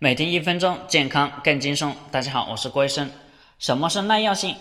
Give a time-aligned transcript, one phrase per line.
[0.00, 1.92] 每天一分钟，健康更轻松。
[2.12, 3.10] 大家好，我是郭医生。
[3.58, 4.54] 什么是耐药性？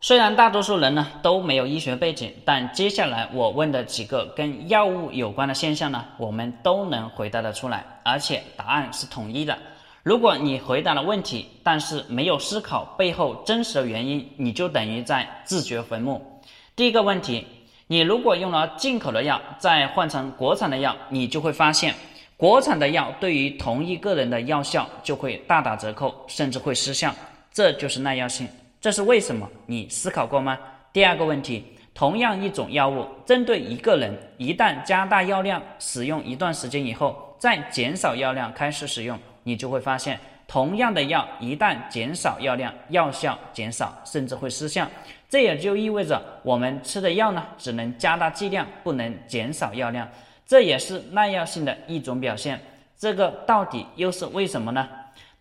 [0.00, 9.58] 虽然大多数人呢都没有医学背景，但接下来我问的几个跟药物有关的现象呢，我们都能回答得出来，而且答案是统一的。
[10.02, 16.40] 如果你回答了问题，但是没有思考背后真实的原因，你就等于在自掘坟墓。
[16.74, 17.46] 第一个问题，
[17.86, 21.94] 你如果用了进口的药，再换成国产的药，你就会发现。
[22.38, 27.12] 国产的药对于同一个人的药效就会大打折扣，甚至会失效，
[27.50, 28.46] 这就是耐药性。
[28.80, 29.50] 这是为什么？
[29.66, 30.56] 你思考过吗？
[30.92, 40.16] 第二个问题，同样一种药物，针对一个人，一旦加大药量，使用一段时间以后，再减少药量开始使用，你就会发现，
[40.46, 44.86] 同样的药一旦减少药量，药效减少，甚至会失效。
[45.28, 50.08] 这也就意味着我们吃的药呢，只能加大剂量，不能减少药量。
[50.48, 52.58] 这也是耐药性的一种表现，
[52.96, 54.88] 这个到底又是为什么呢？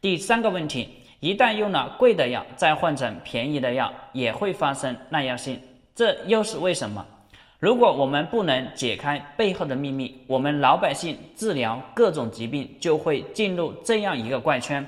[0.02, 0.90] 第三个问题，
[1.22, 5.58] 一旦用了贵的药，再换成便宜的药，也会发生耐药性，
[5.96, 7.06] 这又是为什么？
[7.58, 14.86] 如果我们不能解开背后的秘密，我们老百姓治疗各种疾病就会进入这样一个怪圈：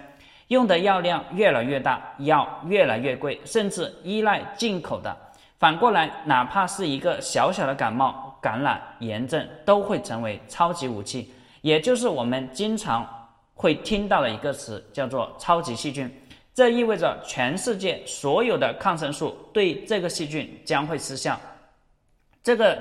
[0.49, 5.15] 用的药量越来越大，药越来越贵，甚至依赖进口的。
[5.57, 13.07] 反过来，哪怕是一个小小的感冒、感染、炎症，都会成为超级武器，也就是我们经常
[13.53, 16.09] 会听到的一个词，叫做超级细菌。
[16.53, 21.39] 这意味着全世界所有的抗生素对这个细菌将会失效。
[22.43, 22.77] 这个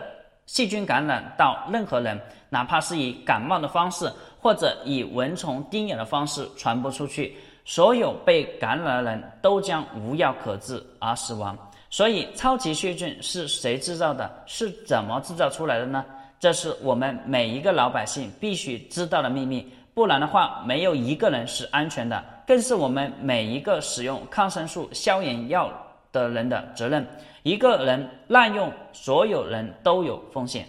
[0.47, 11.56] 细菌感染到任何人，哪怕是以感冒的方式，或者以蚊虫叮咬的方式传播出去，所有被感染的人都将无药可治而死亡。
[11.91, 14.31] 所以，超级细菌是谁制造的？
[14.47, 16.05] 是怎么制造出来的呢？
[16.39, 19.67] 这是我们每一个老百姓必须知道的秘密。
[19.94, 25.72] 不然的话，没有一个人是安全的，更是我们每一个使用抗生素、消炎药
[26.12, 27.05] 的人的责任。
[27.42, 30.66] 一个人滥用，所有人都有风险。